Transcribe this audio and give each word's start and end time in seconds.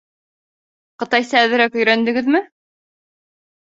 —Ҡытайса 1.03 1.39
әҙерәк 1.43 1.81
өйрәндегеҙме? 1.83 2.47